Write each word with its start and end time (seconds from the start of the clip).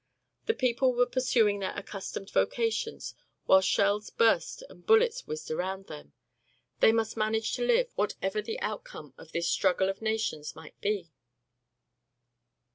The 0.47 0.55
people 0.55 0.95
were 0.95 1.05
pursuing 1.05 1.59
their 1.59 1.77
accustomed 1.77 2.31
vocations 2.31 3.13
while 3.45 3.61
shells 3.61 4.09
burst 4.09 4.63
and 4.67 4.83
bullets 4.83 5.27
whizzed 5.27 5.51
around 5.51 5.85
them. 5.85 6.13
They 6.79 6.91
must 6.91 7.15
manage 7.15 7.53
to 7.57 7.63
live, 7.63 7.91
whatever 7.93 8.41
the 8.41 8.59
outcome 8.61 9.13
of 9.19 9.31
this 9.31 9.47
struggle 9.47 9.89
of 9.89 10.01
nations 10.01 10.55
might 10.55 10.81
be. 10.81 11.11